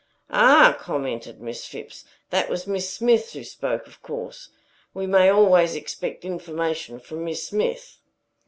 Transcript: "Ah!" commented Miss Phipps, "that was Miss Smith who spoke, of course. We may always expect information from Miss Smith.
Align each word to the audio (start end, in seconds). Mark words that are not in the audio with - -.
"Ah!" 0.31 0.75
commented 0.79 1.39
Miss 1.39 1.67
Phipps, 1.67 2.05
"that 2.31 2.49
was 2.49 2.65
Miss 2.65 2.91
Smith 2.91 3.33
who 3.33 3.43
spoke, 3.43 3.85
of 3.85 4.01
course. 4.01 4.49
We 4.95 5.05
may 5.05 5.29
always 5.29 5.75
expect 5.75 6.25
information 6.25 6.99
from 6.99 7.23
Miss 7.23 7.47
Smith. 7.47 7.99